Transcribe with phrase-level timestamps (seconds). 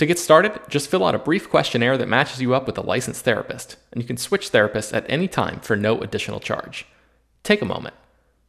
[0.00, 2.80] To get started, just fill out a brief questionnaire that matches you up with a
[2.80, 6.86] licensed therapist, and you can switch therapists at any time for no additional charge.
[7.42, 7.94] Take a moment.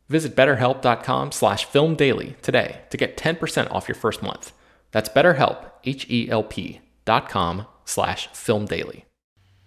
[0.07, 4.53] Visit betterhelp.com slash filmdaily today to get 10% off your first month.
[4.91, 9.03] That's betterhelp, H-E-L-P dot com slash filmdaily.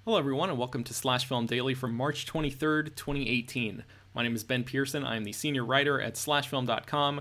[0.06, 3.84] Hello everyone and welcome to Slash Film Daily for March 23rd, 2018.
[4.14, 5.04] My name is Ben Pearson.
[5.04, 7.20] I am the senior writer at slashfilm.com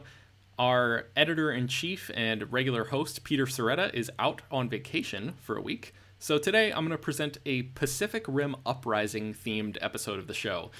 [0.59, 5.61] our editor in chief and regular host, Peter Sciretta, is out on vacation for a
[5.61, 5.93] week.
[6.19, 10.71] So today I'm going to present a Pacific Rim Uprising themed episode of the show.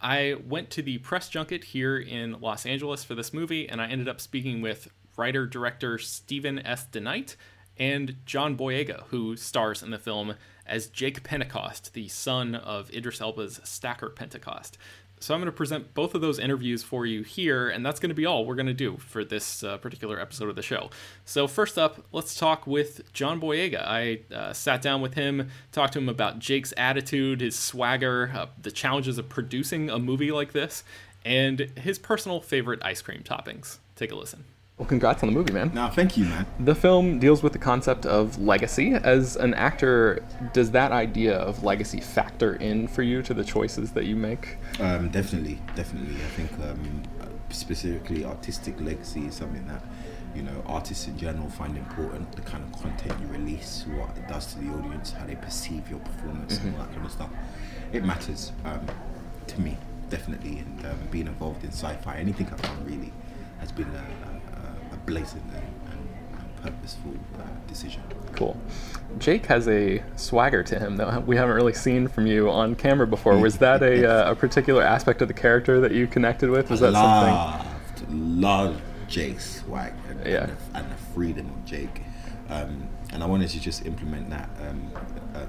[0.00, 3.86] I went to the press junket here in Los Angeles for this movie, and I
[3.86, 6.86] ended up speaking with writer director Stephen S.
[6.90, 7.36] DeKnight
[7.78, 10.34] and John Boyega, who stars in the film
[10.66, 14.78] as Jake Pentecost, the son of Idris Elba's Stacker Pentecost.
[15.22, 18.08] So I'm going to present both of those interviews for you here, and that's going
[18.08, 20.88] to be all we're going to do for this uh, particular episode of the show.
[21.26, 23.84] So first up, let's talk with John Boyega.
[23.86, 28.46] I uh, sat down with him, talked to him about Jake's attitude, his swagger, uh,
[28.60, 30.84] the challenges of producing a movie like this,
[31.22, 33.76] and his personal favorite ice cream toppings.
[33.96, 34.44] Take a listen.
[34.80, 35.72] Well, congrats on the movie, man.
[35.74, 36.46] No, thank you, man.
[36.58, 38.94] The film deals with the concept of legacy.
[38.94, 40.24] As an actor,
[40.54, 44.56] does that idea of legacy factor in for you to the choices that you make?
[44.78, 46.14] Um, definitely, definitely.
[46.14, 47.02] I think um,
[47.50, 49.84] specifically artistic legacy is something that
[50.34, 52.32] you know artists in general find important.
[52.32, 55.90] The kind of content you release, what it does to the audience, how they perceive
[55.90, 56.68] your performance, mm-hmm.
[56.68, 57.30] and all that kind of stuff.
[57.92, 58.86] It matters um,
[59.48, 59.76] to me,
[60.08, 60.60] definitely.
[60.60, 63.12] And um, being involved in sci-fi, anything I've done really
[63.58, 64.30] has been a,
[65.10, 68.02] blatant and, and purposeful uh, decision.
[68.32, 68.56] Cool.
[69.18, 73.06] Jake has a swagger to him that we haven't really seen from you on camera
[73.06, 73.36] before.
[73.38, 76.70] Was that a, uh, a particular aspect of the character that you connected with?
[76.70, 78.40] Was that loved, something?
[78.40, 80.44] Loved Jake's swag and, yeah.
[80.44, 82.02] and, the, and the freedom of Jake.
[82.48, 84.90] Um, and I wanted to just implement that um,
[85.34, 85.46] uh,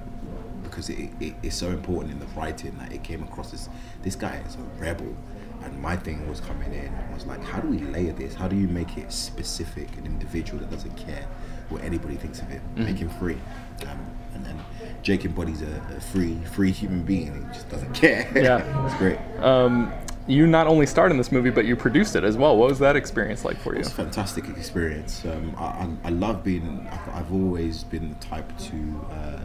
[0.64, 3.68] because it, it, it's so important in the writing that it came across as
[4.02, 5.16] this guy is a rebel
[5.64, 8.34] and my thing was coming in was like, how do we layer this?
[8.34, 11.26] How do you make it specific and individual that doesn't care
[11.68, 12.60] what anybody thinks of it?
[12.60, 12.84] Mm-hmm.
[12.84, 13.38] Make him free.
[13.86, 13.98] Um,
[14.34, 14.60] and then
[15.02, 17.46] Jake embodies a, a, free, free human being.
[17.46, 18.30] He just doesn't care.
[18.34, 19.18] Yeah, it's great.
[19.40, 19.92] Um,
[20.26, 22.56] you not only starred in this movie, but you produced it as well.
[22.56, 23.80] What was that experience like for you?
[23.80, 25.24] It's a fantastic experience.
[25.24, 26.88] Um, I, I, I, love being.
[26.90, 29.40] I've, I've, always been the type to uh,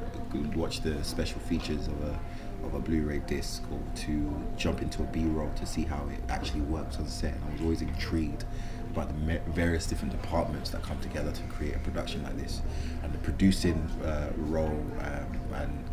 [0.56, 2.20] watch the special features of a
[2.68, 6.62] of a Blu-ray disc or to jump into a B-roll to see how it actually
[6.62, 7.34] works on set.
[7.34, 8.46] And I was always intrigued
[8.94, 12.62] by the various different departments that come together to create a production like this,
[13.04, 15.86] and the producing uh, role um, and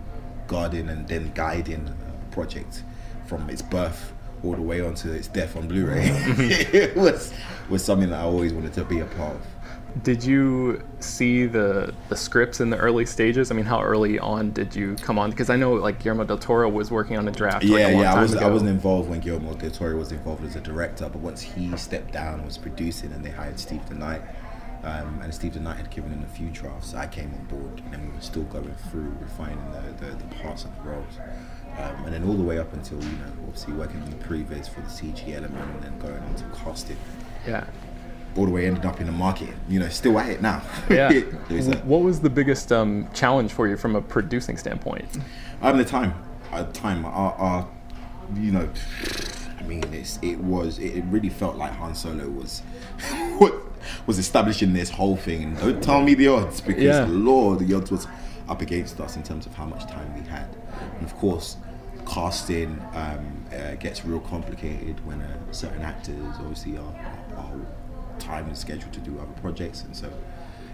[0.46, 2.82] guarding and then guiding a project
[3.26, 4.12] from its birth
[4.42, 6.02] all the way onto its death on Blu-ray.
[6.02, 7.32] it was
[7.70, 9.46] was something that I always wanted to be a part of.
[10.02, 13.52] Did you see the the scripts in the early stages?
[13.52, 15.30] I mean, how early on did you come on?
[15.30, 17.64] Because I know like Guillermo del Toro was working on a draft.
[17.64, 18.44] Yeah, like, yeah, I was ago.
[18.44, 21.76] I wasn't involved when Guillermo del Toro was involved as a director, but once he
[21.76, 24.22] stepped down and was producing, and they hired Steve DeKnight,
[24.82, 27.92] um, and Steve DeKnight had given him a few drafts, I came on board, and
[27.92, 31.18] then we were still going through refining the, the, the parts of the roles.
[31.78, 34.68] Um, and then all the way up until you know obviously working on the previs
[34.68, 36.96] for the CG element and then going on to casting.
[37.46, 37.64] Yeah
[38.36, 39.50] all the way ended up in the market.
[39.68, 40.62] You know, still at it now.
[40.90, 41.12] Yeah.
[41.84, 45.06] what was the biggest um, challenge for you from a producing standpoint?
[45.62, 46.14] Um, the time,
[46.52, 47.68] uh, time, our, our,
[48.34, 48.68] you know,
[49.58, 52.60] I mean, it's it was it, it really felt like Han Solo was
[53.38, 53.54] what
[54.06, 55.42] was establishing this whole thing.
[55.42, 57.06] And don't tell me the odds because yeah.
[57.08, 58.06] Lord, the odds was
[58.48, 60.48] up against us in terms of how much time we had,
[60.98, 61.56] and of course
[62.06, 66.94] casting um, uh, gets real complicated when uh, certain actors obviously are,
[67.36, 67.60] are,
[68.18, 70.12] time and schedule to do other projects, and so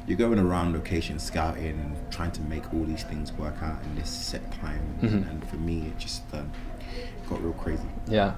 [0.06, 4.10] you're going around location scouting, trying to make all these things work out in this
[4.10, 4.98] set time.
[5.00, 5.28] Mm-hmm.
[5.28, 6.50] And for me, it just um,
[7.28, 7.86] got real crazy.
[8.08, 8.34] Yeah.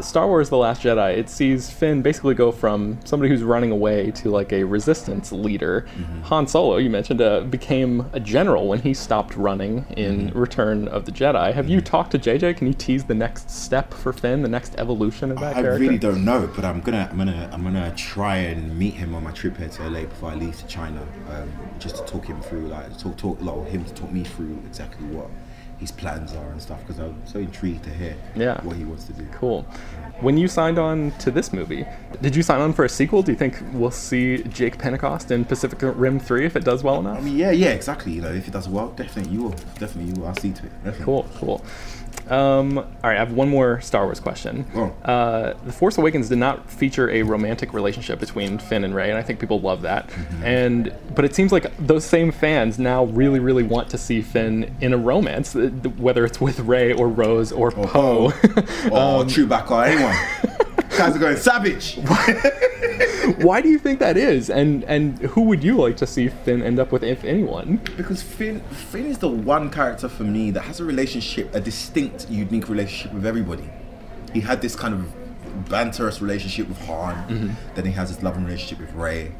[0.00, 4.10] Star Wars: The Last Jedi, it sees Finn basically go from somebody who's running away
[4.12, 5.86] to like a resistance leader.
[5.96, 6.22] Mm-hmm.
[6.22, 10.38] Han Solo, you mentioned, uh, became a general when he stopped running in mm-hmm.
[10.38, 11.52] Return of the Jedi.
[11.52, 11.74] Have mm-hmm.
[11.74, 12.56] you talked to JJ?
[12.56, 15.58] Can you tease the next step for Finn, the next evolution of that character?
[15.58, 15.80] I character?
[15.80, 19.24] really don't know, but I'm gonna, I'm gonna, I'm gonna try and meet him on
[19.24, 22.40] my trip here to LA before I leave to China, um, just to talk him
[22.42, 25.28] through, like talk, talk, like, him to talk me through exactly what
[25.78, 28.60] his plans are and stuff because I'm so intrigued to hear yeah.
[28.62, 29.26] what he wants to do.
[29.32, 29.62] Cool.
[30.20, 31.86] When you signed on to this movie,
[32.20, 33.22] did you sign on for a sequel?
[33.22, 36.98] Do you think we'll see Jake Pentecost in Pacific Rim 3 if it does well
[36.98, 37.18] enough?
[37.18, 38.12] I mean, yeah, yeah, exactly.
[38.12, 39.56] You know, if it does well, definitely you will.
[39.78, 40.26] Definitely you will.
[40.26, 40.72] I'll see to it.
[40.84, 41.04] Definitely.
[41.04, 41.64] Cool, cool.
[42.30, 44.66] Um, all right, I have one more Star Wars question.
[44.74, 44.86] Oh.
[45.04, 49.18] Uh, the Force Awakens did not feature a romantic relationship between Finn and Rey, and
[49.18, 50.08] I think people love that.
[50.08, 50.44] Mm-hmm.
[50.44, 54.76] And but it seems like those same fans now really, really want to see Finn
[54.80, 58.24] in a romance, whether it's with Rey or Rose or, or Poe,
[58.90, 60.58] or um, Chewbacca, or anyone.
[60.98, 61.96] guys are going savage.
[63.38, 64.50] Why do you think that is?
[64.50, 67.76] And and who would you like to see Finn end up with, if anyone?
[67.96, 72.28] Because Finn Finn is the one character for me that has a relationship, a distinct,
[72.28, 73.70] unique relationship with everybody.
[74.34, 75.12] He had this kind of
[75.68, 77.14] banterous relationship with Han.
[77.14, 77.74] Mm-hmm.
[77.74, 79.32] Then he has this loving relationship with Rey.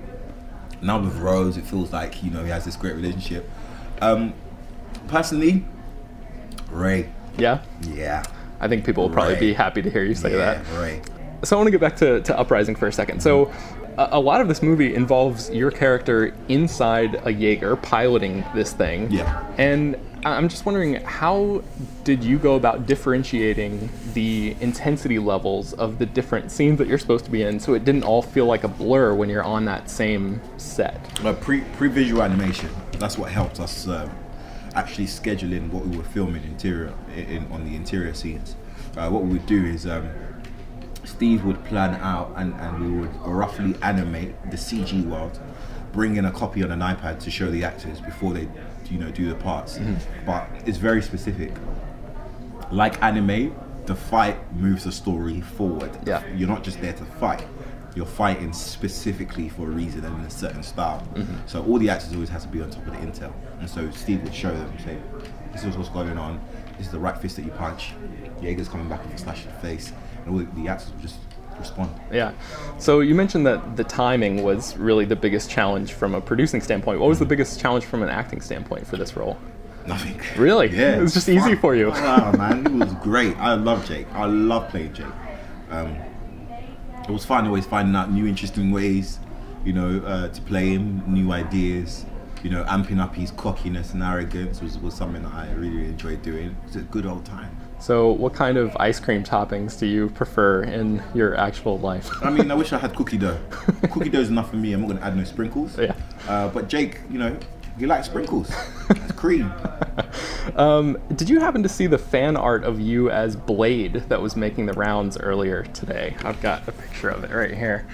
[0.81, 3.50] Now with Rose, it feels like you know he has this great relationship.
[4.00, 4.34] Um,
[5.08, 5.64] personally,
[6.70, 7.10] Rey.
[7.37, 7.62] Yeah.
[7.82, 8.22] Yeah.
[8.60, 9.40] I think people will probably Rey.
[9.40, 10.81] be happy to hear you say yeah, that.
[10.81, 11.00] Rey.
[11.44, 13.23] So I want to get back to, to Uprising for a second.
[13.23, 13.52] So
[13.96, 19.11] a, a, lot of this movie involves your character inside a Jaeger piloting this thing.
[19.11, 19.46] Yeah.
[19.56, 21.62] And I'm just wondering, how
[22.02, 27.25] did you go about differentiating the intensity levels of the different scenes that you're supposed
[27.26, 29.88] to be in, so it didn't all feel like a blur when you're on that
[29.88, 31.25] same set?
[31.25, 32.69] Uh, pre pre visual animation.
[32.93, 34.11] That's what helped us uh,
[34.75, 38.56] actually scheduling what we were filming interior in, on the interior scenes.
[38.96, 39.87] Uh, what we would do is.
[39.87, 40.11] Um,
[41.08, 45.40] Steve would plan out and, and we would roughly animate the CG world,
[45.93, 48.46] bring in a copy on an iPad to show the actors before they,
[48.90, 49.78] you know, do the parts.
[49.78, 50.26] Mm-hmm.
[50.26, 51.52] But it's very specific.
[52.70, 55.91] Like anime, the fight moves the story forward.
[56.06, 56.22] Yeah.
[56.36, 57.46] You're not just there to fight.
[57.98, 61.05] You're fighting specifically for a reason and in a certain style.
[61.14, 61.48] Mm-hmm.
[61.48, 63.32] So all the actors always have to be on top of the intel.
[63.58, 64.98] And so Steve would show them, say,
[65.52, 66.40] this is what's going on.
[66.76, 67.94] This is the right fist that you punch.
[68.40, 69.93] Jaeger's coming back with a slash to the face
[70.24, 71.17] and all the actors would just
[71.58, 71.90] respond.
[72.12, 72.34] Yeah.
[72.78, 77.00] So you mentioned that the timing was really the biggest challenge from a producing standpoint.
[77.00, 79.36] What was the biggest challenge from an acting standpoint for this role?
[79.88, 80.20] Nothing.
[80.40, 80.69] Really?
[80.72, 80.98] Yeah.
[80.98, 81.88] It was just easy for you.
[81.88, 82.64] Wow, man.
[82.64, 83.36] It was great.
[83.38, 84.06] I love Jake.
[84.12, 85.06] I love playing Jake.
[85.70, 85.98] Um,
[87.08, 89.19] it was fun always finding out new interesting ways,
[89.65, 92.05] you know, uh, to play him, new ideas.
[92.44, 96.22] You know, amping up his cockiness and arrogance was, was something that I really enjoyed
[96.22, 96.50] doing.
[96.50, 97.56] It was a good old time.
[97.81, 102.08] So, what kind of ice cream toppings do you prefer in your actual life?
[102.22, 103.41] I mean, I wish I had cookie dough.
[103.91, 104.72] cookie dough is enough for me.
[104.72, 105.77] I'm not going to add no sprinkles.
[105.77, 105.94] Yeah.
[106.29, 107.36] Uh, but Jake, you know,
[107.77, 108.53] you like sprinkles.
[108.91, 109.53] It's cream.
[110.56, 114.36] Um, did you happen to see the fan art of you as Blade that was
[114.36, 116.17] making the rounds earlier today?
[116.24, 117.86] I've got a picture of it right here.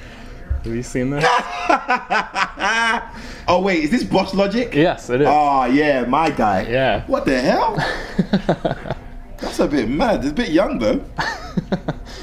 [0.65, 1.25] Have you seen this?
[3.49, 4.75] oh wait, is this Boss Logic?
[4.75, 5.27] Yes, it is.
[5.31, 6.63] Oh yeah, my guy.
[6.63, 7.05] Yeah.
[7.07, 7.77] What the hell?
[9.39, 10.21] That's a bit mad.
[10.21, 11.05] It's a bit young though.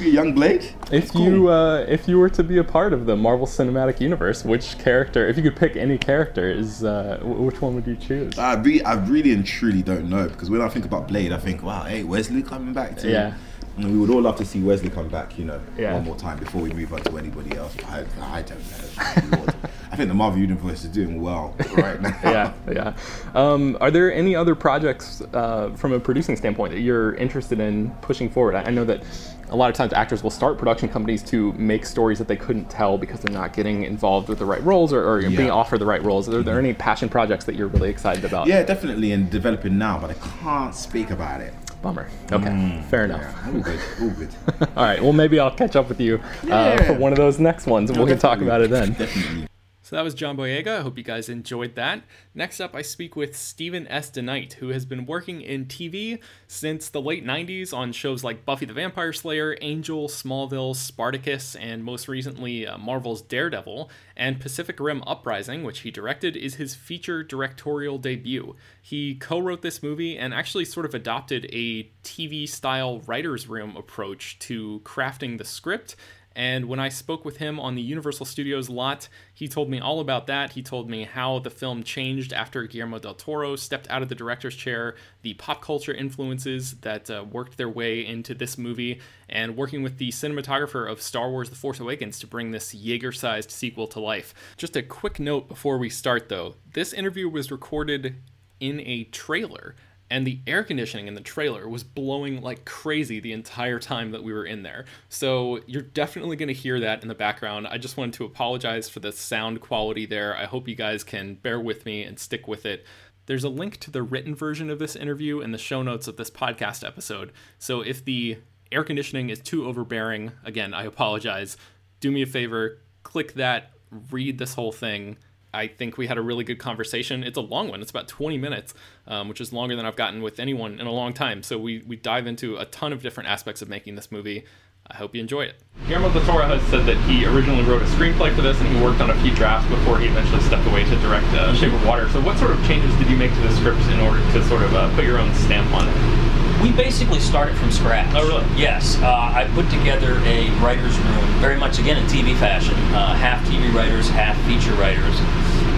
[0.10, 0.74] Young Blade.
[0.92, 1.22] If cool.
[1.22, 4.78] you uh, if you were to be a part of the Marvel Cinematic Universe, which
[4.80, 8.38] character, if you could pick any character, is uh, which one would you choose?
[8.38, 11.38] I really, I really and truly don't know because when I think about Blade, I
[11.38, 13.34] think, wow, hey, Wesley coming back to yeah.
[13.78, 15.94] And we would all love to see Wesley come back, you know, yeah.
[15.94, 17.74] one more time before we move on to anybody else.
[17.86, 19.46] I, I don't know.
[19.92, 22.20] I think the Marvel Universe is doing well right now.
[22.24, 22.94] yeah, yeah.
[23.34, 27.92] Um, are there any other projects uh, from a producing standpoint that you're interested in
[28.02, 28.56] pushing forward?
[28.56, 29.04] I, I know that
[29.52, 32.70] a lot of times actors will start production companies to make stories that they couldn't
[32.70, 35.30] tell because they're not getting involved with the right roles or, or yeah.
[35.30, 36.30] being offered the right roles.
[36.30, 36.66] Are there, mm-hmm.
[36.66, 38.48] any passion projects that you're really excited about?
[38.48, 41.54] Yeah, definitely, and developing now, but I can't speak about it.
[41.82, 42.08] Bummer.
[42.32, 43.22] Okay, mm, fair enough.
[43.22, 43.80] Yeah, all good.
[44.02, 44.36] All good.
[44.78, 45.02] all right.
[45.02, 46.84] Well, maybe I'll catch up with you uh, yeah.
[46.84, 48.94] for one of those next ones, and no, we can talk about it then.
[48.94, 49.48] Definitely.
[49.92, 50.78] So that was John Boyega.
[50.78, 52.04] I hope you guys enjoyed that.
[52.34, 54.10] Next up, I speak with Stephen S.
[54.10, 58.66] DeKnight, who has been working in TV since the late 90s on shows like Buffy
[58.66, 63.92] the Vampire Slayer, Angel, Smallville, Spartacus, and most recently uh, Marvel's Daredevil.
[64.16, 68.56] And Pacific Rim Uprising, which he directed, is his feature directorial debut.
[68.82, 73.76] He co wrote this movie and actually sort of adopted a TV style writer's room
[73.76, 75.98] approach to crafting the script
[76.36, 80.00] and when I spoke with him on the Universal Studios lot, he told me all
[80.00, 80.54] about that.
[80.54, 84.16] He told me how the film changed after Guillermo del Toro stepped out of the
[84.16, 89.58] director's chair, the pop culture influences that uh, worked their way into this movie, and
[89.58, 93.52] working with the cinematographer of Star Wars The Force Awakens to bring this Jaeger sized
[93.52, 94.34] sequel to life.
[94.58, 98.16] Just a quick note before we start though this interview was recorded
[98.60, 99.76] in a trailer
[100.12, 104.22] and the air conditioning in the trailer was blowing like crazy the entire time that
[104.22, 104.84] we were in there.
[105.08, 107.66] So you're definitely going to hear that in the background.
[107.66, 110.36] I just wanted to apologize for the sound quality there.
[110.36, 112.86] I hope you guys can bear with me and stick with it.
[113.26, 116.18] There's a link to the written version of this interview in the show notes of
[116.18, 117.32] this podcast episode.
[117.58, 118.38] So if the
[118.70, 121.56] air conditioning is too overbearing, again, I apologize.
[122.02, 123.72] Do me a favor, click that,
[124.12, 125.16] read this whole thing
[125.54, 127.24] I think we had a really good conversation.
[127.24, 127.82] It's a long one.
[127.82, 128.74] It's about 20 minutes,
[129.08, 131.44] um, which is longer than I've gotten with anyone in a long time.
[131.44, 134.46] So we, we dive into a ton of different aspects of making this movie.
[134.88, 135.56] I hope you enjoy it.
[135.88, 138.82] Guillermo del Toro has said that he originally wrote a screenplay for this and he
[138.84, 141.86] worked on a few drafts before he eventually stepped away to direct uh, Shape of
[141.86, 142.10] Water.
[142.10, 144.64] So what sort of changes did you make to the script in order to sort
[144.64, 146.21] of uh, put your own stamp on it?
[146.62, 148.14] We basically started from scratch.
[148.14, 148.46] Oh, really?
[148.56, 148.96] Yes.
[149.02, 153.44] Uh, I put together a writer's room, very much again in TV fashion, uh, half
[153.48, 155.18] TV writers, half feature writers.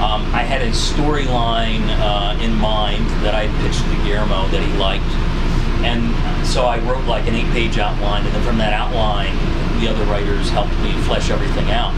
[0.04, 4.74] Um, I had a storyline uh, in mind that I pitched to Guillermo that he
[4.74, 5.08] liked.
[5.88, 6.12] And
[6.46, 9.36] so I wrote like an eight page outline, and then from that outline,
[9.80, 11.94] the other writers helped me flesh everything out.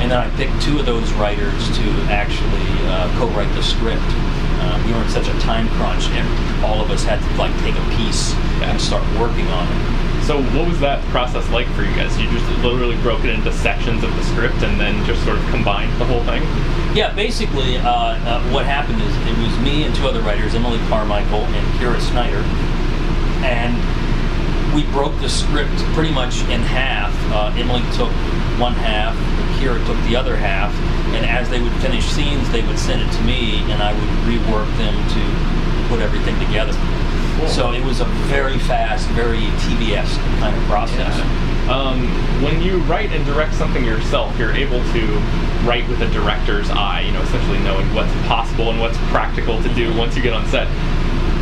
[0.00, 4.04] And then I picked two of those writers to actually uh, co write the script.
[4.58, 7.52] Uh, we were in such a time crunch, and all of us had to like
[7.60, 9.96] take a piece and start working on it.
[10.26, 12.18] So, what was that process like for you guys?
[12.18, 15.46] You just literally broke it into sections of the script and then just sort of
[15.50, 16.42] combined the whole thing?
[16.96, 20.78] Yeah, basically, uh, uh, what happened is it was me and two other writers, Emily
[20.88, 22.42] Carmichael and Kira Snyder,
[23.46, 23.76] and
[24.74, 27.14] we broke the script pretty much in half.
[27.30, 28.10] Uh, Emily took
[28.58, 29.14] one half,
[29.66, 30.72] Kira took the other half,
[31.10, 34.10] and as they would finish scenes, they would send it to me, and I would
[34.22, 36.72] rework them to put everything together.
[37.36, 37.48] Cool.
[37.48, 41.18] So it was a very fast, very TBS kind of process.
[41.18, 41.56] Yeah.
[41.66, 42.06] Um,
[42.42, 45.02] when you write and direct something yourself, you're able to
[45.66, 49.74] write with a director's eye, you know, essentially knowing what's possible and what's practical to
[49.74, 50.68] do once you get on set.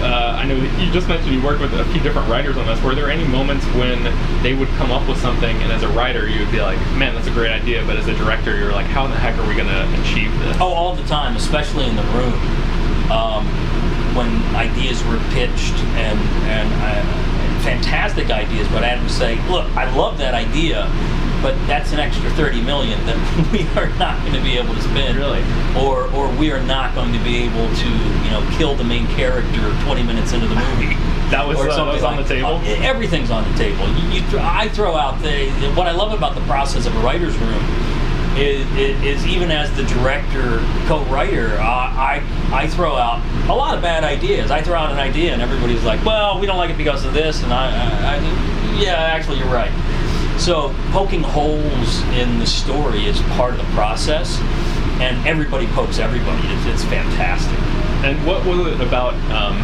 [0.03, 2.81] Uh, I know you just mentioned you worked with a few different writers on this.
[2.83, 4.03] Were there any moments when
[4.43, 7.15] they would come up with something, and as a writer, you would be like, "Man,
[7.15, 9.55] that's a great idea," but as a director, you're like, "How the heck are we
[9.55, 12.35] going to achieve this?" Oh, all the time, especially in the room.
[13.11, 13.47] Um,
[14.15, 19.37] when ideas were pitched and and, uh, and fantastic ideas, but I had to say,
[19.49, 20.87] look, I love that idea,
[21.43, 23.17] but that's an extra 30 million that
[23.53, 25.19] we are not going to be able to spend.
[25.19, 25.43] Really?
[25.77, 29.07] Or or we are not going to be able to, you know, kill the main
[29.09, 30.95] character 20 minutes into the movie.
[31.31, 32.57] that was, uh, that was on like, the table.
[32.57, 33.87] Uh, everything's on the table.
[33.89, 37.01] You, you th- I throw out the what I love about the process of a
[37.01, 37.63] writer's room
[38.37, 38.67] is,
[39.05, 42.23] is, even as the director, co-writer, uh, I
[42.53, 44.51] I throw out a lot of bad ideas.
[44.51, 47.15] I throw out an idea and everybody's like, well, we don't like it because of
[47.15, 49.71] this, and I, I, I yeah, actually you're right.
[50.39, 54.39] So poking holes in the story is part of the process,
[55.01, 56.47] and everybody pokes everybody.
[56.49, 57.59] It's, it's fantastic.
[58.05, 59.57] And what was it about um,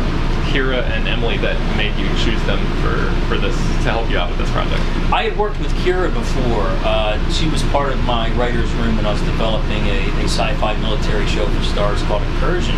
[0.48, 2.96] Kira and Emily that made you choose them for,
[3.28, 4.80] for this to help you out with this project?
[5.12, 6.64] I had worked with Kira before.
[6.80, 10.74] Uh, she was part of my writer's room when I was developing a, a sci-fi
[10.80, 12.76] military show for Starz called Incursion.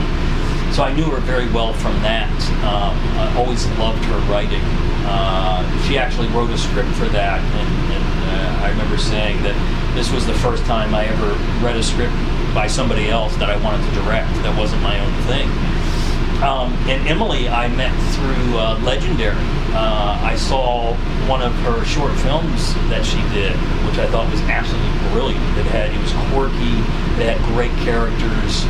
[0.73, 2.33] so I knew her very well from that.
[2.65, 4.61] Um, I always loved her writing.
[5.05, 9.57] Uh, she actually wrote a script for that, and, and uh, I remember saying that
[9.95, 11.33] this was the first time I ever
[11.65, 12.15] read a script
[12.55, 14.29] by somebody else that I wanted to direct.
[14.43, 15.49] That wasn't my own thing.
[16.43, 19.39] Um, and Emily, I met through uh, Legendary.
[19.73, 20.95] Uh, I saw
[21.29, 23.55] one of her short films that she did,
[23.87, 25.45] which I thought was absolutely brilliant.
[25.57, 26.83] It had it was quirky.
[27.23, 28.67] It had great characters.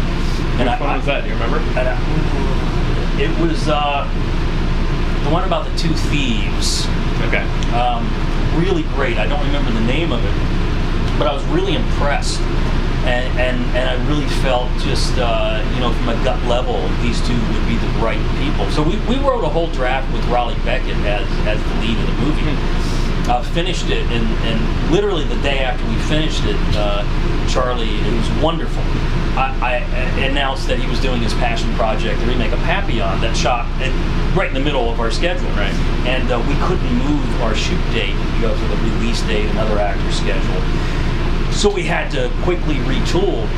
[0.60, 1.24] And Which I, one was that?
[1.24, 1.64] Do you remember?
[1.72, 1.96] I,
[3.16, 4.04] it was uh,
[5.24, 6.86] the one about the two thieves.
[7.28, 7.44] Okay.
[7.72, 8.06] Um,
[8.58, 9.18] really great.
[9.18, 12.40] I don't remember the name of it, but I was really impressed
[13.04, 17.20] and, and, and I really felt just, uh, you know, from a gut level, these
[17.26, 18.70] two would be the right people.
[18.70, 22.06] So we, we wrote a whole draft with Raleigh Beckett as, as the lead of
[22.06, 22.56] the movie.
[23.28, 27.02] Uh, finished it, and, and literally the day after we finished it, uh,
[27.48, 28.82] Charlie, it was wonderful.
[29.34, 29.74] I, I,
[30.26, 33.92] announced that he was doing his passion project, the remake of Papillon, that shot in,
[34.36, 35.48] right in the middle of our schedule.
[35.50, 35.72] Right.
[36.04, 39.78] And uh, we couldn't move our shoot date because of the release date and other
[39.78, 40.60] actor schedule.
[41.52, 43.48] So we had to quickly retool.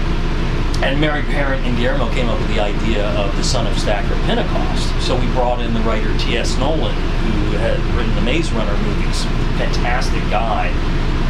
[0.82, 4.14] And Mary Parent and Guillermo came up with the idea of the Son of Stacker
[4.26, 4.92] Pentecost.
[5.06, 6.58] So we brought in the writer T.S.
[6.58, 9.24] Nowlin, who had written the Maze Runner movies.
[9.56, 10.68] Fantastic guy,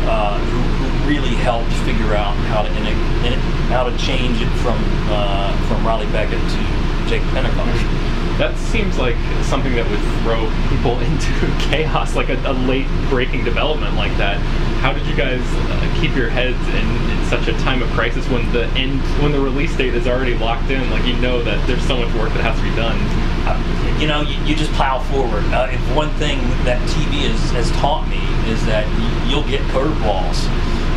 [0.09, 0.74] uh, who,
[1.06, 2.96] really helped figure out how to in it,
[3.26, 8.56] in it, how to change it from uh, from Raleigh Beckett to Jake Pentecost that
[8.58, 11.30] seems like something that would throw people into
[11.70, 14.38] chaos, like a, a late breaking development like that.
[14.82, 18.28] How did you guys uh, keep your heads in, in, such a time of crisis
[18.28, 20.88] when the end, when the release date is already locked in?
[20.90, 22.99] Like you know that there's so much work that has to be done.
[23.46, 25.44] Uh, you know, you, you, just plow forward.
[25.52, 28.18] Uh, if one thing that TV is, has taught me
[28.50, 28.84] is that
[29.28, 30.49] you'll get curveballs.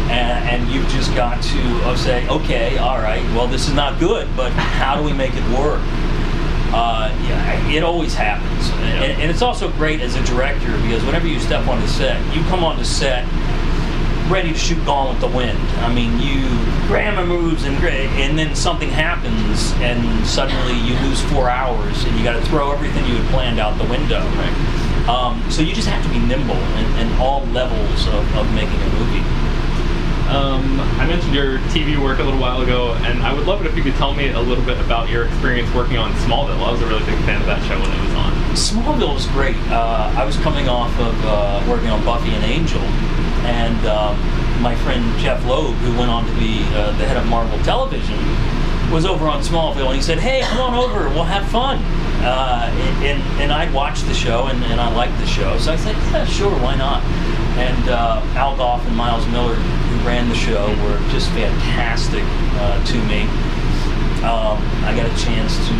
[0.09, 3.99] And, and, you've just got to uh, say, okay, all right, well, this is not
[3.99, 5.81] good, but how do we make it work?
[6.73, 8.69] Uh, yeah, it always happens.
[8.69, 9.03] Yeah.
[9.03, 12.19] And, and, it's also great as a director because whenever you step on the set,
[12.35, 13.25] you come on the set
[14.29, 15.57] ready to shoot Gone with the Wind.
[15.79, 16.43] I mean, you
[16.87, 22.23] grammar moves and and then something happens and suddenly you lose four hours and you
[22.23, 24.19] got to throw everything you had planned out the window.
[24.19, 25.07] Right.
[25.07, 28.75] Um, so you just have to be nimble in, in all levels of, of making
[28.75, 29.46] a movie.
[30.27, 33.67] Um, I mentioned your TV work a little while ago, and I would love it
[33.67, 36.59] if you could tell me a little bit about your experience working on Smallville.
[36.67, 38.33] I was a really big fan of that show when it was on.
[38.51, 39.55] Smallville was great.
[39.71, 42.81] Uh, I was coming off of uh, working on Buffy and Angel,
[43.47, 44.19] and um,
[44.61, 48.17] my friend Jeph Loeb, who went on to be uh, the head of Marvel Television,
[48.91, 51.07] was over on Smallville, and he said, "Hey, come on over.
[51.09, 51.77] We'll have fun."
[52.23, 52.69] Uh,
[53.03, 55.95] and and I watched the show, and, and I liked the show, so I said,
[56.11, 57.03] "Yeah, sure, why not?"
[57.57, 59.55] And uh, Al Gough and Miles Millar,
[60.05, 62.23] ran the show, were just fantastic
[62.59, 63.23] uh, to me.
[64.23, 65.73] Um, I got a chance to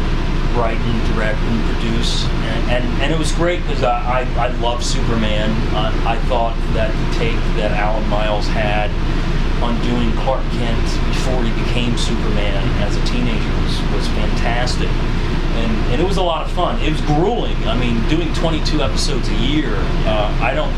[0.58, 4.48] write and direct and produce, and, and, and it was great because I, I, I
[4.58, 5.52] love Superman.
[5.76, 8.90] I, I thought that the take that Al and Miles had
[9.62, 14.90] on doing Clark Kent before he became Superman as a teenager was, was fantastic.
[14.90, 16.80] And, and it was a lot of fun.
[16.82, 17.58] It was grueling.
[17.68, 19.74] I mean, doing 22 episodes a year,
[20.06, 20.74] uh, I don't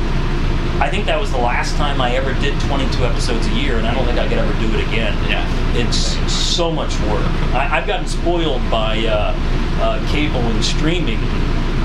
[0.80, 3.86] I think that was the last time I ever did 22 episodes a year, and
[3.86, 5.14] I don't think I could ever do it again.
[5.30, 5.98] Yeah, it's
[6.32, 7.26] so much work.
[7.54, 9.36] I, have gotten spoiled by uh,
[9.82, 11.20] uh, cable and streaming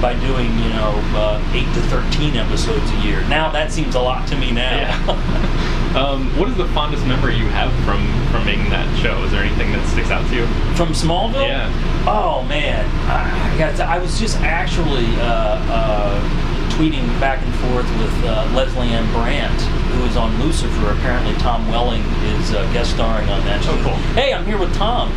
[0.01, 3.27] by doing you know uh, eight to 13 episodes a year.
[3.27, 4.77] Now that seems a lot to me now.
[4.77, 5.95] Yeah.
[5.99, 9.23] um, what is the fondest memory you have from from making that show?
[9.25, 10.47] Is there anything that sticks out to you?
[10.77, 11.49] From Smallville?
[11.49, 12.05] Yeah.
[12.07, 16.44] Oh man, I, I, I was just actually uh, uh,
[16.75, 19.61] tweeting back and forth with uh, Lesley Ann Brandt,
[19.93, 20.91] who is on Lucifer.
[20.91, 22.03] Apparently, Tom Welling
[22.35, 23.65] is uh, guest starring on that.
[23.67, 23.95] Oh, cool.
[24.15, 25.13] Hey, I'm here with Tom.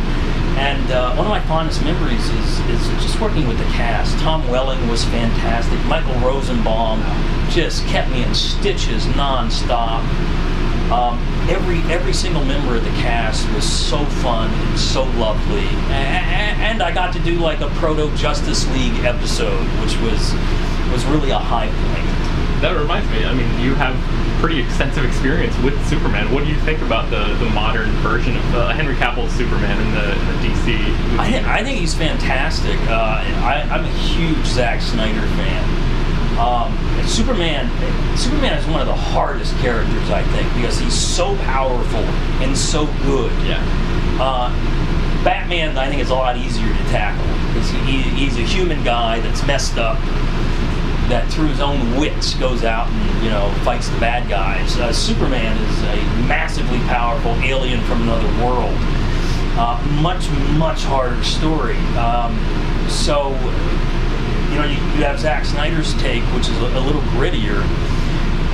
[0.56, 4.16] And uh, one of my fondest memories is, is just working with the cast.
[4.18, 5.78] Tom Welling was fantastic.
[5.86, 7.02] Michael Rosenbaum
[7.50, 10.04] just kept me in stitches nonstop.
[10.92, 11.18] Um,
[11.50, 16.82] every every single member of the cast was so fun and so lovely, and, and
[16.82, 20.32] I got to do like a proto Justice League episode, which was
[20.90, 22.28] was really a high point.
[22.60, 23.24] That reminds me.
[23.24, 23.94] I mean, you have
[24.40, 26.32] pretty extensive experience with Superman.
[26.32, 29.94] What do you think about the, the modern version of uh, Henry Cavill's Superman in
[29.94, 31.18] the, in the DC?
[31.18, 32.78] I, I, think he's fantastic.
[32.88, 36.38] Uh, I, am a huge Zack Snyder fan.
[36.38, 37.66] Um, Superman,
[38.16, 42.00] Superman is one of the hardest characters I think because he's so powerful
[42.42, 43.32] and so good.
[43.44, 43.62] Yeah.
[44.20, 44.50] Uh,
[45.24, 49.18] Batman, I think, is a lot easier to tackle because he, he's a human guy
[49.20, 49.98] that's messed up
[51.08, 54.78] that through his own wits goes out and you know fights the bad guys.
[54.78, 58.74] Uh, Superman is a massively powerful alien from another world.
[59.60, 61.76] Uh, much, much harder story.
[61.98, 62.38] Um,
[62.88, 63.30] so,
[64.50, 67.62] you know, you, you, have Zack Snyder's take, which is a, a little grittier.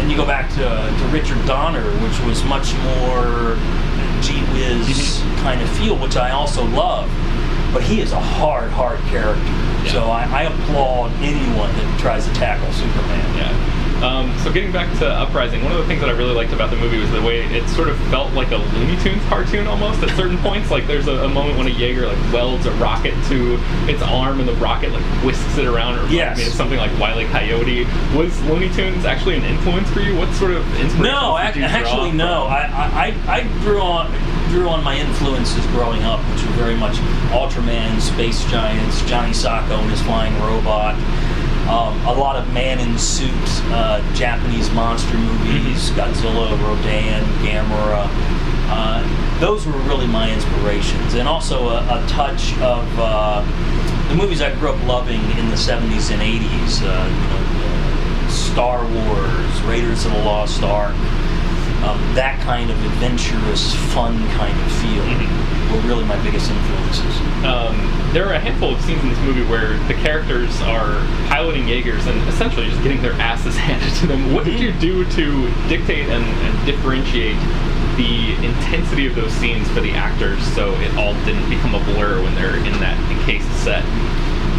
[0.01, 3.59] And you go back to, to Richard Donner, which was much more
[4.23, 7.11] gee whiz kind of feel, which I also love.
[7.75, 9.43] But he is a hard, hard character.
[9.45, 9.93] Yeah.
[9.93, 13.37] So I, I applaud anyone that tries to tackle Superman.
[13.37, 13.75] Yeah.
[14.05, 16.71] Um, so getting back to Uprising, one of the things that I really liked about
[16.71, 20.03] the movie was the way it sort of felt like a Looney Tunes cartoon almost
[20.03, 20.71] at certain points.
[20.71, 23.59] Like there's a, a, moment when a Jaeger like welds a rocket to
[23.89, 25.99] its arm and the rocket like whisks it around.
[25.99, 26.39] Or yes.
[26.39, 27.25] it's something like Wile E.
[27.27, 27.85] Coyote.
[28.15, 30.15] Was Looney Tunes actually an influence for you?
[30.17, 31.03] What sort of inspiration?
[31.03, 32.45] No, actually no.
[32.45, 33.41] I, I, I
[33.79, 34.13] on
[34.51, 36.97] drew on my influences growing up, which were very much
[37.31, 40.95] Ultraman, Space Giants, Johnny Sokko and his flying robot.
[41.69, 43.31] Um, a lot of man in suit
[43.73, 46.01] uh, Japanese monster movies, mm-hmm.
[46.01, 48.07] Godzilla, Rodan, Gamera.
[48.69, 53.41] Uh, those were really my inspirations, and also a, a touch of uh,
[54.09, 56.83] the movies I grew up loving in the 70s and 80s.
[56.83, 57.09] Uh,
[57.49, 60.95] you know, Star Wars, Raiders of the Lost Ark,
[61.85, 65.05] um, that kind of adventurous, fun kind of feel.
[65.05, 67.21] Mm-hmm were really my biggest influences.
[67.45, 67.75] Um,
[68.13, 72.07] there are a handful of scenes in this movie where the characters are piloting Jaegers
[72.07, 74.33] and essentially just getting their asses handed to them.
[74.33, 77.39] What did you do to dictate and, and differentiate
[77.97, 82.23] the intensity of those scenes for the actors so it all didn't become a blur
[82.23, 83.85] when they're in that encased set?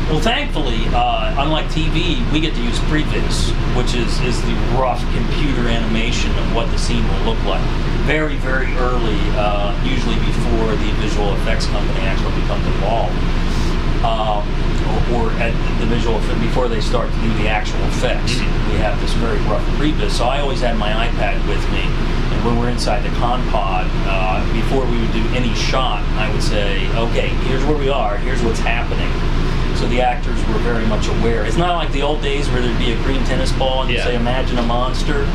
[0.06, 5.02] Well, thankfully, uh, unlike TV, we get to use previs, which is, is the rough
[5.18, 7.66] computer animation of what the scene will look like.
[8.06, 13.18] Very, very early, uh, usually before the visual effects company actually becomes involved.
[14.06, 14.46] Um,
[15.10, 18.34] or, or, at the visual effect before they start to do the actual effects.
[18.34, 18.74] Mm-hmm.
[18.74, 20.12] We have this very rough previs.
[20.12, 24.54] So I always had my iPad with me, and when we're inside the Conn-Pod, uh,
[24.54, 28.18] before we would do any shot, I would say, "Okay, here's where we are.
[28.18, 29.10] Here's what's happening."
[29.76, 31.46] So the actors were very much aware.
[31.46, 33.98] It's not like the old days where there'd be a green tennis ball and you
[34.00, 35.26] say, "Imagine a monster."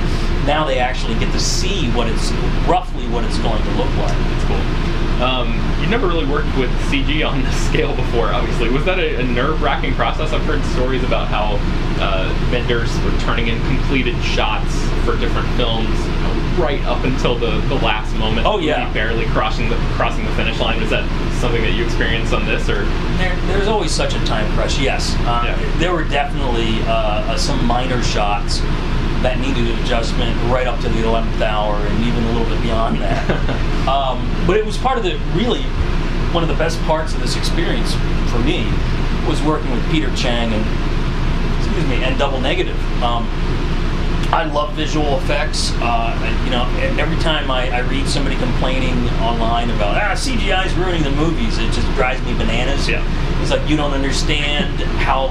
[0.46, 2.30] Now they actually get to see what it's
[2.66, 4.16] roughly what it's going to look like.
[4.36, 4.90] It's cool.
[5.20, 8.70] Um, you never really worked with CG on this scale before, obviously.
[8.70, 10.32] Was that a, a nerve-wracking process?
[10.32, 11.58] I've heard stories about how
[12.02, 14.74] uh, vendors were turning in completed shots
[15.04, 18.46] for different films you know, right up until the, the last moment.
[18.46, 20.80] Oh yeah, barely crossing the crossing the finish line.
[20.80, 21.04] Was that
[21.40, 22.84] something that you experienced on this, or
[23.16, 24.78] there, there's always such a time crush?
[24.78, 25.78] Yes, uh, yeah.
[25.78, 28.60] there were definitely uh, some minor shots
[29.22, 32.98] that needed adjustment right up to the 11th hour and even a little bit beyond
[33.00, 33.28] that.
[33.88, 35.62] um, but it was part of the really
[36.32, 37.92] one of the best parts of this experience
[38.30, 38.64] for me
[39.28, 40.64] was working with Peter Chiang and
[41.58, 42.78] excuse me and Double Negative.
[43.02, 43.28] Um,
[44.32, 45.72] I love visual effects.
[45.80, 46.14] Uh,
[46.44, 46.64] you know,
[47.02, 51.58] every time I, I, read somebody complaining online about ah CGI is ruining the movies,
[51.58, 52.88] it just drives me bananas.
[52.88, 53.02] Yeah.
[53.42, 55.28] It's like you don't understand how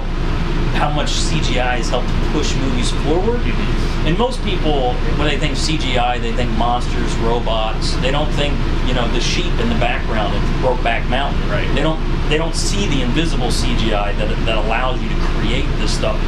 [0.75, 3.39] how much CGI has helped push movies forward.
[3.39, 4.07] Mm-hmm.
[4.07, 7.95] And most people, when they think CGI, they think monsters, robots.
[7.97, 8.53] They don't think,
[8.87, 11.39] you know, the sheep in the background of Brokeback Mountain.
[11.49, 11.67] Right.
[11.73, 11.99] They don't.
[12.29, 16.19] They don't see the invisible CGI that that allows you to create this stuff.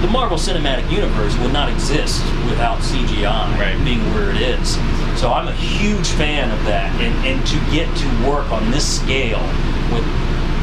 [0.00, 3.84] The Marvel Cinematic Universe would not exist without CGI right.
[3.84, 4.74] being where it is.
[5.18, 8.86] So I'm a huge fan of that, and, and to get to work on this
[8.86, 9.42] scale
[9.92, 10.04] with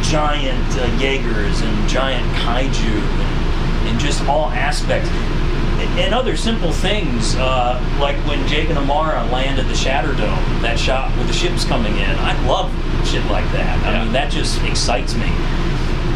[0.02, 5.10] giant uh, Jaegers and giant kaiju and, and, just all aspects.
[6.00, 10.80] And other simple things, uh, like when Jake and Amara land at the Shatterdome, that
[10.80, 12.10] shot with the ships coming in.
[12.20, 12.72] I love
[13.06, 13.86] shit like that.
[13.86, 15.28] I mean, that just excites me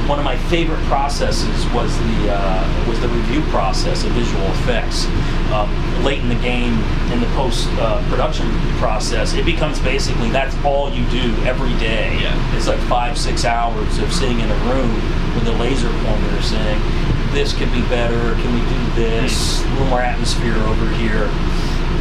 [0.09, 5.05] one of my favorite processes was the uh, was the review process of visual effects.
[5.53, 5.69] Um,
[6.03, 6.73] late in the game,
[7.13, 12.19] in the post uh, production process, it becomes basically that's all you do every day.
[12.19, 12.57] Yeah.
[12.57, 14.95] It's like five six hours of sitting in a room
[15.35, 16.81] with a laser pointer saying,
[17.31, 18.33] "This could be better.
[18.41, 19.63] Can we do this?
[19.63, 21.29] A little more atmosphere over here."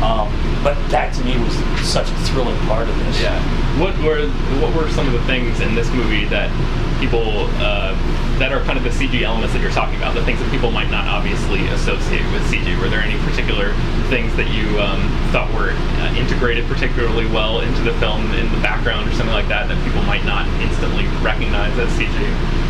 [0.00, 0.32] Um,
[0.64, 1.52] but that to me was
[1.86, 3.20] such a thrilling part of this.
[3.20, 3.38] Yeah.
[3.78, 4.30] What were
[4.64, 6.48] what were some of the things in this movie that
[6.98, 7.94] people uh,
[8.38, 10.70] that are kind of the CG elements that you're talking about, the things that people
[10.70, 12.78] might not obviously associate with CG?
[12.80, 13.74] Were there any particular
[14.10, 18.60] things that you um, thought were uh, integrated particularly well into the film in the
[18.60, 22.14] background or something like that that people might not instantly recognize as CG?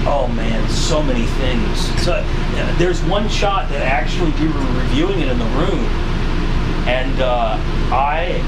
[0.08, 1.84] Oh man, so many things.
[2.02, 5.84] So uh, there's one shot that actually we were reviewing it in the room,
[6.88, 7.56] and uh,
[7.92, 8.40] I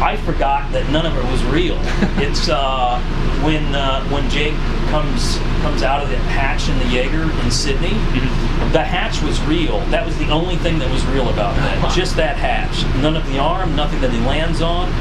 [0.00, 1.78] I forgot that none of it was real.
[2.20, 3.00] it's uh,
[3.42, 4.54] when uh, when Jake
[4.90, 7.88] comes comes out of the hatch in the Jaeger in Sydney.
[7.88, 8.72] Mm-hmm.
[8.72, 9.80] The hatch was real.
[9.90, 11.92] That was the only thing that was real about that.
[11.96, 12.84] Just that hatch.
[13.02, 13.76] None of the arm.
[13.76, 14.92] Nothing that he lands on.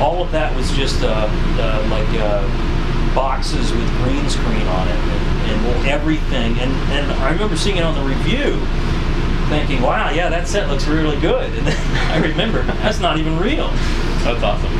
[0.00, 1.28] All of that was just uh,
[1.60, 2.42] uh like uh,
[3.14, 6.58] boxes with green screen on it and, and everything.
[6.58, 8.58] And, and I remember seeing it on the review
[9.48, 11.52] thinking, wow, yeah, that set looks really good.
[11.62, 13.68] And then I remember, that's not even real.
[14.24, 14.72] That's awesome.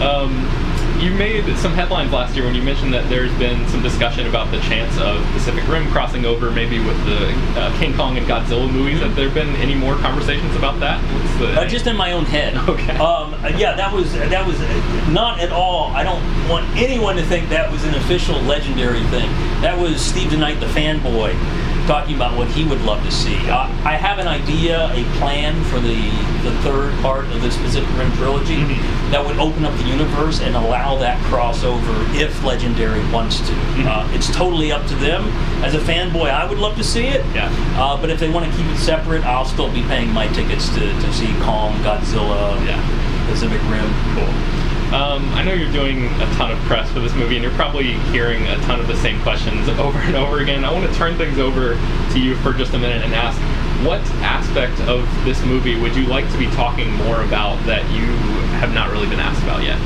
[0.00, 0.64] Um,
[1.00, 4.50] you made some headlines last year when you mentioned that there's been some discussion about
[4.50, 8.70] the chance of Pacific Rim crossing over, maybe with the uh, King Kong and Godzilla
[8.70, 9.00] movies.
[9.00, 11.02] Have there been any more conversations about that?
[11.40, 12.54] Uh, just in my own head.
[12.74, 12.96] Okay.
[12.96, 14.58] Um, yeah, that was that was
[15.12, 15.90] not at all.
[15.92, 19.28] I don't want anyone to think that was an official legendary thing.
[19.60, 21.34] That was Steve DeKnight, the fanboy,
[21.86, 23.36] talking about what he would love to see.
[23.48, 25.94] Uh, I have an idea, a plan for the
[26.44, 29.10] the third part of this Pacific Rim trilogy mm-hmm.
[29.10, 33.52] that would open up the universe and allow that crossover if Legendary wants to.
[33.52, 33.88] Mm-hmm.
[33.88, 35.24] Uh, it's totally up to them.
[35.64, 37.24] As a fanboy, I would love to see it.
[37.34, 37.48] Yeah.
[37.76, 40.68] Uh, but if they want to keep it separate, I'll still be paying my tickets
[40.74, 42.80] to, to see Kong, Godzilla, yeah.
[43.30, 43.88] Pacific Rim.
[44.14, 44.53] Cool.
[44.94, 47.94] Um, I know you're doing a ton of press for this movie, and you're probably
[48.14, 50.64] hearing a ton of the same questions over and over again.
[50.64, 51.74] I want to turn things over
[52.12, 53.36] to you for just a minute and ask
[53.84, 58.06] what aspect of this movie would you like to be talking more about that you
[58.62, 59.80] have not really been asked about yet?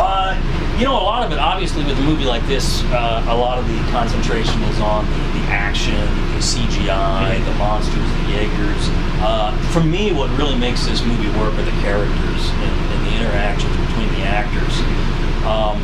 [0.00, 0.32] Uh,
[0.78, 3.58] you know, a lot of it, obviously, with a movie like this, uh, a lot
[3.58, 6.00] of the concentration is on the, the action,
[6.32, 8.88] the CGI, the monsters, the Jaegers.
[9.20, 13.16] Uh, for me, what really makes this movie work are the characters and, and the
[13.20, 13.79] interactions between the actors.
[15.50, 15.82] Um,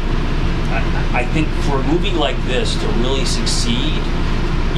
[0.70, 3.98] I, I think for a movie like this to really succeed,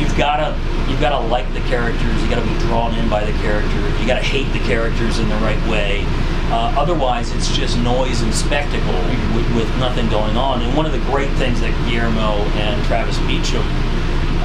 [0.00, 0.56] you've gotta
[0.88, 2.22] you've gotta like the characters.
[2.22, 4.00] You gotta be drawn in by the characters.
[4.00, 6.04] You gotta hate the characters in the right way.
[6.48, 9.02] Uh, otherwise, it's just noise and spectacle
[9.36, 10.62] with, with, nothing going on.
[10.62, 13.60] And one of the great things that Guillermo and Travis Beacham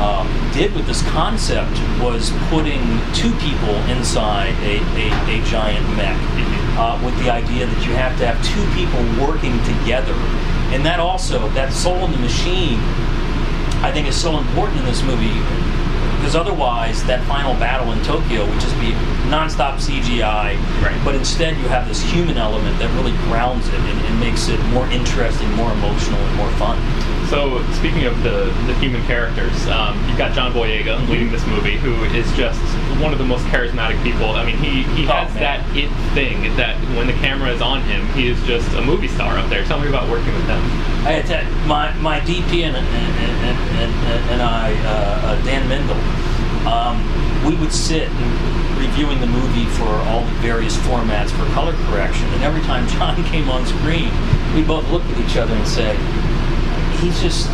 [0.03, 1.71] um, did with this concept
[2.03, 2.83] was putting
[3.15, 6.52] two people inside a, a, a giant mech mm-hmm.
[6.77, 10.15] Uh, with the idea that you have to have two people working together.
[10.73, 12.79] And that also, that soul in the machine,
[13.85, 15.33] I think is so important in this movie
[16.23, 18.95] because otherwise that final battle in Tokyo would just be
[19.27, 20.55] nonstop CGI.
[20.79, 21.01] Right.
[21.03, 24.57] But instead you have this human element that really grounds it and, and makes it
[24.71, 26.79] more interesting, more emotional, and more fun.
[27.29, 31.11] So speaking of the, the human characters, um, you've got John Boyega mm-hmm.
[31.11, 32.59] leading this movie, who is just
[33.01, 34.31] one of the most charismatic people.
[34.31, 37.81] I mean, he, he oh, has that it thing that when the camera is on
[37.83, 39.63] him, he is just a movie star up there.
[39.65, 40.61] Tell me about working with him.
[41.05, 45.99] I, had my, my DP and, and, and, and, and I, uh, uh, Dan Mindel,
[46.67, 48.09] um, we would sit
[48.77, 53.23] reviewing the movie for all the various formats for color correction, and every time John
[53.31, 54.11] came on screen,
[54.55, 55.97] we both looked at each other and said,
[57.03, 57.49] he's just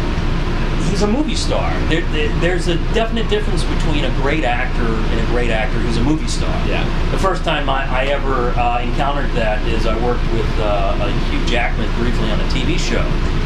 [0.89, 1.71] he's a movie star.
[1.88, 5.97] There, there, there's a definite difference between a great actor and a great actor who's
[5.97, 6.49] a movie star.
[6.67, 6.83] Yeah.
[7.12, 11.45] The first time I, I ever uh, encountered that is I worked with uh, Hugh
[11.45, 13.01] Jackman briefly on a TV show,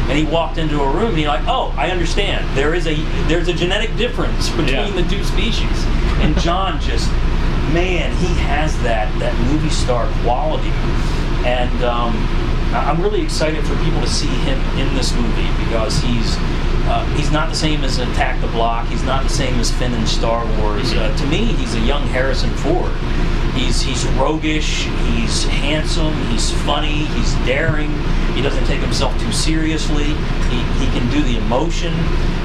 [0.08, 2.44] and he walked into a room and he's like, "Oh, I understand.
[2.56, 2.94] There is a
[3.28, 4.90] there's a genetic difference between yeah.
[4.90, 5.84] the two species."
[6.20, 7.10] And John just,
[7.72, 10.70] man, he has that that movie star quality,
[11.46, 11.84] and.
[11.84, 16.36] Um, I'm really excited for people to see him in this movie because he's
[16.86, 18.86] uh, he's not the same as Attack the Block.
[18.88, 20.92] He's not the same as Finn in Star Wars.
[20.92, 22.92] Uh, to me, he's a young Harrison Ford.
[23.54, 24.84] He's he's roguish.
[25.06, 26.12] He's handsome.
[26.26, 27.06] He's funny.
[27.06, 27.90] He's daring.
[28.34, 30.04] He doesn't take himself too seriously.
[30.50, 31.94] He, he can do the emotion.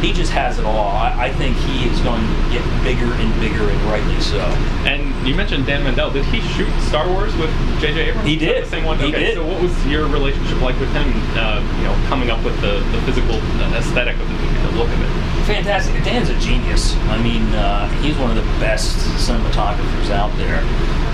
[0.01, 0.89] He just has it all.
[0.89, 4.39] I, I think he is going to get bigger and bigger, and rightly so.
[4.85, 6.12] And you mentioned Dan Mindel.
[6.13, 8.10] Did he shoot Star Wars with J.J.
[8.10, 8.27] Abrams?
[8.27, 8.65] He did.
[8.65, 8.97] The same one.
[8.99, 9.19] He okay.
[9.19, 9.36] did.
[9.36, 11.12] So what was your relationship like with him?
[11.36, 13.36] Uh, you know, coming up with the, the physical
[13.75, 15.45] aesthetic of the movie, the look of it.
[15.45, 16.03] Fantastic.
[16.03, 16.95] Dan's a genius.
[17.10, 20.60] I mean, uh, he's one of the best cinematographers out there.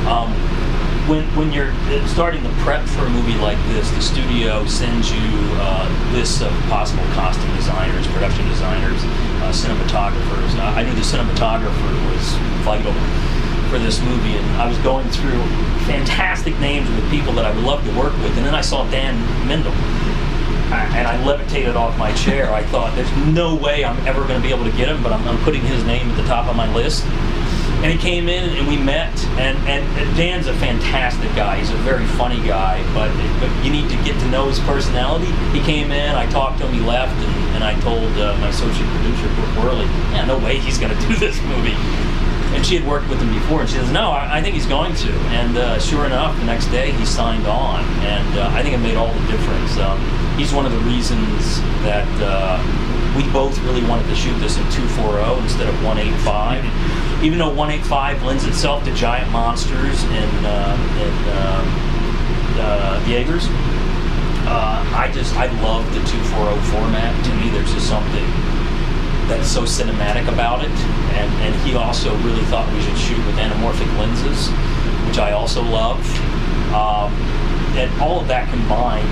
[0.08, 0.34] Um,
[1.08, 1.74] when, when you're
[2.08, 5.22] starting the prep for a movie like this, the studio sends you
[5.62, 10.58] uh, lists of possible costume designers, production designers, uh, cinematographers.
[10.58, 12.34] Uh, I knew the cinematographer was
[12.66, 12.94] vital
[13.70, 15.42] for this movie, and I was going through
[15.86, 18.90] fantastic names with people that I would love to work with, and then I saw
[18.90, 19.16] Dan
[19.48, 19.74] Mindel.
[20.66, 22.52] And I levitated off my chair.
[22.52, 25.14] I thought, there's no way I'm ever going to be able to get him, but
[25.14, 27.06] I'm, I'm putting his name at the top of my list
[27.86, 31.78] and he came in and we met and, and dan's a fantastic guy he's a
[31.86, 35.92] very funny guy but, but you need to get to know his personality he came
[35.92, 39.28] in i talked to him he left and, and i told uh, my associate producer
[39.62, 41.76] worley yeah no way he's going to do this movie
[42.56, 44.66] and she had worked with him before and she says no i, I think he's
[44.66, 45.12] going to.
[45.36, 48.80] And uh, sure enough the next day he signed on and uh, i think it
[48.80, 49.78] made all the difference.
[49.78, 50.00] Um,
[50.38, 52.58] he's one of the reasons that uh,
[53.16, 56.64] we both really wanted to shoot this in 240 instead of 185
[57.24, 61.86] even though 185 lends itself to giant monsters and, and uh,
[62.60, 63.48] uh, Jaegers,
[64.48, 67.14] uh, I just I love the 240 format.
[67.26, 68.26] To me, there's just something
[69.28, 70.70] that's so cinematic about it.
[70.70, 74.50] And, and he also really thought we should shoot with anamorphic lenses,
[75.08, 76.00] which I also love.
[76.74, 77.12] Um,
[77.78, 79.08] and all of that combined,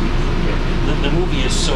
[0.88, 1.76] the, the movie is so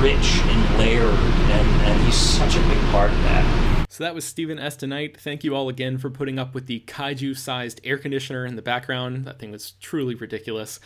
[0.00, 3.86] rich and layered, and, and he's such a big part of that.
[3.88, 4.76] So that was Stephen S.
[4.76, 5.16] DeKnight.
[5.16, 8.62] Thank you all again for putting up with the kaiju sized air conditioner in the
[8.62, 9.24] background.
[9.24, 10.80] That thing was truly ridiculous.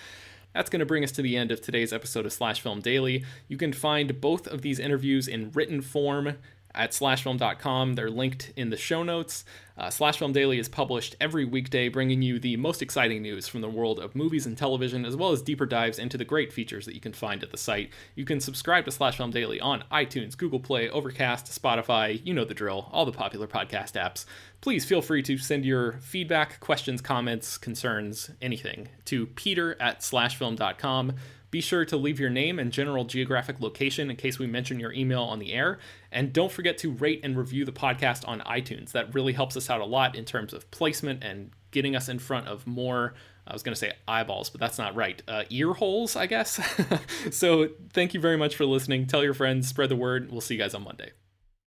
[0.55, 3.25] That's going to bring us to the end of today's episode of Slash Film Daily.
[3.49, 6.37] You can find both of these interviews in written form
[6.74, 7.94] at slashfilm.com.
[7.94, 9.44] They're linked in the show notes.
[9.80, 13.62] Uh, Slash Film Daily is published every weekday, bringing you the most exciting news from
[13.62, 16.85] the world of movies and television, as well as deeper dives into the great features
[16.85, 17.88] that you can find at the site.
[18.14, 22.52] You can subscribe to Slashfilm Daily on iTunes, Google Play, Overcast, Spotify, you know the
[22.52, 24.26] drill, all the popular podcast apps.
[24.61, 31.14] Please feel free to send your feedback, questions, comments, concerns, anything to peter at slashfilm.com.
[31.51, 34.93] Be sure to leave your name and general geographic location in case we mention your
[34.93, 35.79] email on the air.
[36.13, 38.93] And don't forget to rate and review the podcast on iTunes.
[38.93, 42.19] That really helps us out a lot in terms of placement and getting us in
[42.19, 43.15] front of more.
[43.47, 45.21] I was going to say eyeballs, but that's not right.
[45.27, 46.61] Uh, ear holes, I guess.
[47.31, 49.07] so thank you very much for listening.
[49.07, 50.31] Tell your friends, spread the word.
[50.31, 51.13] We'll see you guys on Monday.